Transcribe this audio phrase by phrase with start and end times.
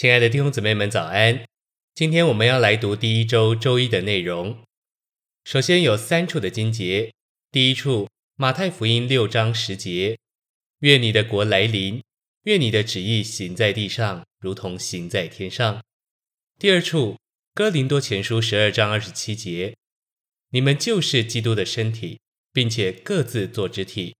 [0.00, 1.44] 亲爱的弟兄姊妹们，早安！
[1.92, 4.62] 今天我们要来读第一周周一的内容。
[5.42, 7.12] 首先有三处的经节。
[7.50, 10.16] 第一处，马太福音六章十节
[10.86, 12.00] ：“愿你的国来临，
[12.44, 15.82] 愿你的旨意行在地上，如同行在天上。”
[16.60, 17.16] 第二处，
[17.52, 19.74] 哥林多前书十二章二十七节
[20.54, 22.20] ：“你们就是基督的身体，
[22.52, 24.14] 并且各自作肢体。”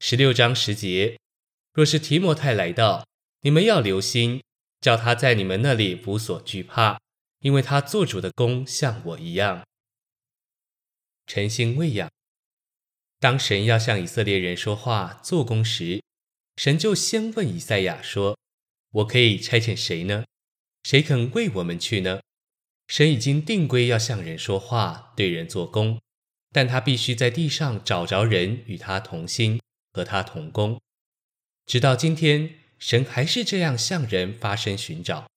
[0.00, 1.18] 十六章十节
[1.74, 3.06] ：“若是提摩太来到，
[3.42, 4.40] 你们要留心。”
[4.82, 7.00] 叫他在你们那里无所惧怕，
[7.38, 9.64] 因为他做主的工像我一样。
[11.24, 12.10] 诚心喂养。
[13.20, 16.02] 当神要向以色列人说话做工时，
[16.56, 18.36] 神就先问以赛亚说
[18.90, 20.24] ：“我可以差遣谁呢？
[20.82, 22.20] 谁肯为我们去呢？”
[22.88, 26.00] 神已经定规要向人说话，对人做工，
[26.50, 29.60] 但他必须在地上找着人与他同心，
[29.92, 30.80] 和他同工。
[31.64, 32.61] 直到今天。
[32.82, 35.28] 神还是这样向人发声寻找，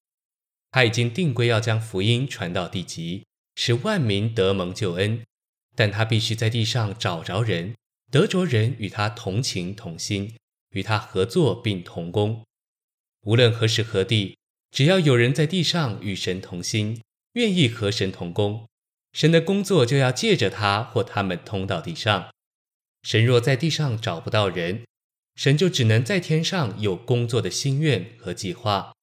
[0.71, 5.23] 他已经定规要将福音传到地极，使万民得蒙救恩，
[5.75, 7.75] 但他必须在地上找着人，
[8.11, 10.35] 得着人与他同情同心，
[10.71, 12.43] 与他合作并同工。
[13.21, 14.35] 无论何时何地，
[14.71, 16.99] 只要有人在地上与神同心，
[17.33, 18.65] 愿意和神同工，
[19.13, 22.31] 神的工作就要借着他或他们通到地上。
[23.03, 24.83] 神若在地上找不到人，
[25.35, 28.93] 神就只能在天上有工作的心愿和计划，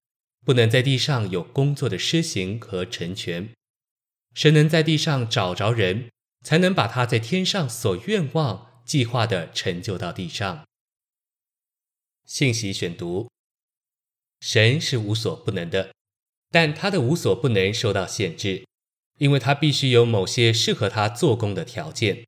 [0.45, 3.51] 不能在地上有工作的施行和成全。
[4.35, 6.09] 神能在地上找着人，
[6.43, 10.65] 才能把他在天上所愿望计划的成就到地上。
[12.25, 13.29] 信息选读：
[14.41, 15.93] 神是无所不能的，
[16.51, 18.65] 但他的无所不能受到限制，
[19.19, 22.25] 因为他必须有某些适合他做工的条件。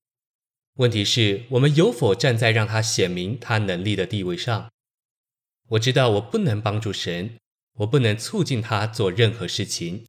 [0.75, 4.69] 问题是我们有否站在让他显明他能力的地位上？
[5.69, 7.37] 我知道我不能帮助神，
[7.75, 10.05] 我不能促进他做任何事情，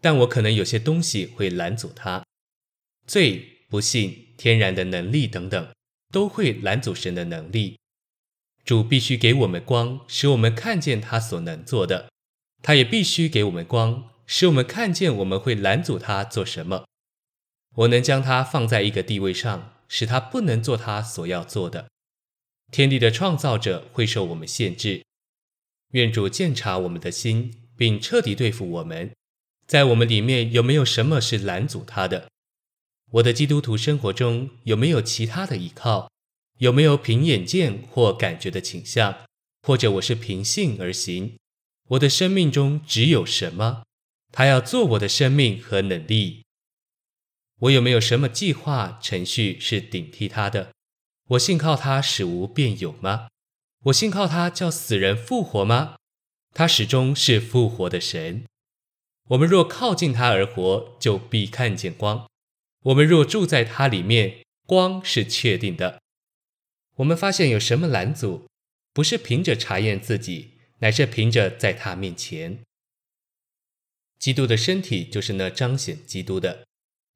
[0.00, 2.24] 但我可能有些东西会拦阻他。
[3.06, 5.68] 罪、不信、天然的能力等等，
[6.12, 7.78] 都会拦阻神的能力。
[8.64, 12.08] 主必须给我们光，使我们看见他所能做的；
[12.60, 16.84] 他也必须给我们光，使我们看见我们会拦阻他做什么。
[17.76, 19.74] 我能将他放在一个地位上。
[19.88, 21.88] 使他不能做他所要做的。
[22.70, 25.04] 天地的创造者会受我们限制。
[25.92, 29.14] 愿主鉴察我们的心，并彻底对付我们，
[29.66, 32.28] 在我们里面有没有什么是拦阻他的？
[33.12, 36.10] 我的基督徒生活中有没有其他的依靠？
[36.58, 39.24] 有没有凭眼见或感觉的倾向？
[39.62, 41.36] 或者我是凭性而行？
[41.90, 43.84] 我的生命中只有什么？
[44.30, 46.44] 他要做我的生命和能力。
[47.60, 50.72] 我有没有什么计划程序是顶替他的？
[51.30, 53.28] 我信靠他使无变有吗？
[53.84, 55.96] 我信靠他叫死人复活吗？
[56.54, 58.44] 他始终是复活的神。
[59.30, 62.28] 我们若靠近他而活，就必看见光。
[62.84, 66.00] 我们若住在他里面，光是确定的。
[66.96, 68.46] 我们发现有什么拦阻，
[68.92, 72.60] 不是凭着查验自己，乃是凭着在他面前。
[74.18, 76.67] 基督的身体就是那彰显基督的。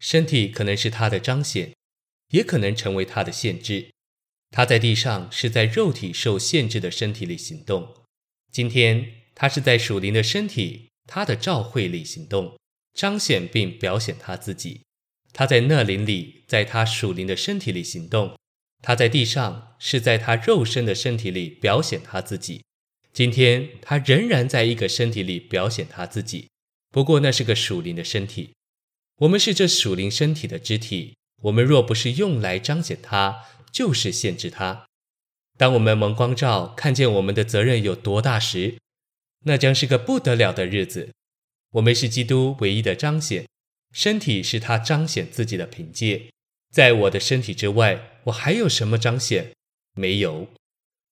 [0.02, 1.72] 身体可能是他的彰显，
[2.30, 3.90] 也可能成为他的限制。
[4.50, 7.94] 他在地上是在肉体受限制的身体里行动，
[8.50, 12.58] 今天他是在属灵的身体，他的召会里行动，
[12.92, 14.80] 彰显并表显他自己。
[15.32, 18.36] 他在那灵里，在他属灵的身体里行动。
[18.82, 22.64] 他在地上是在他肉身的身体里表显他自己。
[23.12, 26.48] 今天他仍然在一个身体里表显他自己，
[26.91, 28.50] 不过那是个属灵的身体。
[29.22, 34.87] 我们是这属灵身体的肢体，我们若不是用来彰显它，就是限制它。
[35.56, 38.78] 当我们蒙光照，看见我们的责任有多大时，
[39.44, 41.10] 那将是个不得了的日子。
[41.75, 43.47] 我们是基督唯一的彰显，
[43.93, 46.31] 身体是他彰显自己的凭借。
[46.72, 49.53] 在我的身体之外，我还有什么彰显？
[49.94, 50.49] 没有。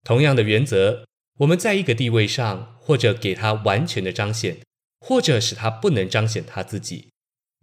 [0.03, 1.05] 同样的原则，
[1.39, 4.59] 我们在一个地位上，或者给他完全的彰显，
[4.99, 7.10] 或者使他不能彰显他自己。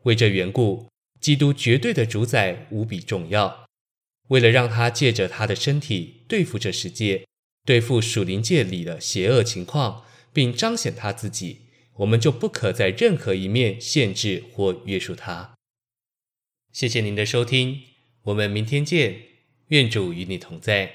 [0.08, 0.88] 为这缘故，
[1.20, 3.66] 基督绝对的主宰无比重要。
[4.30, 7.26] 为了让他借着他的身体对付这世界，
[7.66, 11.64] 对付属灵界里的邪恶情况，并彰显他自己，
[11.98, 15.56] 我们就不可在任何一面限制或约束他。
[16.72, 17.82] 谢谢您的收听，
[18.24, 19.24] 我们明天见。
[19.70, 20.80] 愿主与你同在。